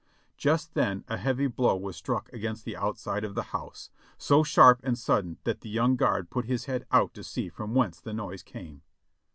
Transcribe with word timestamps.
Just 0.35 0.73
then 0.73 1.03
a 1.07 1.17
heavy 1.17 1.45
blow 1.45 1.75
was 1.77 1.95
struck 1.95 2.33
against 2.33 2.65
the 2.65 2.75
outside 2.75 3.23
of 3.23 3.35
the 3.35 3.43
house, 3.53 3.91
so 4.17 4.41
sharp 4.41 4.79
and 4.83 4.97
sudden 4.97 5.37
that 5.43 5.61
the 5.61 5.69
young 5.69 5.95
guard 5.95 6.31
put 6.31 6.45
his 6.45 6.65
head 6.65 6.87
out 6.91 7.13
to 7.13 7.23
see 7.23 7.49
from 7.49 7.75
whence 7.75 8.01
the 8.01 8.11
noise 8.15 8.41
came. 8.41 8.81